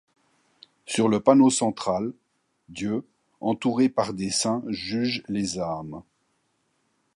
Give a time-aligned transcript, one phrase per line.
[0.87, 2.13] Sur le panneau central,
[2.69, 3.03] Dieu,
[3.39, 6.01] entouré par des saints juge les âmes.